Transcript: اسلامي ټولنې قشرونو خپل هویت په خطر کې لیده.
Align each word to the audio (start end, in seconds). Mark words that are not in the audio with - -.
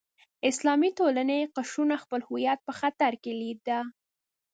اسلامي 0.49 0.89
ټولنې 0.99 1.39
قشرونو 1.55 1.95
خپل 2.03 2.21
هویت 2.27 2.59
په 2.67 2.73
خطر 2.79 3.11
کې 3.23 3.31
لیده. 3.41 3.79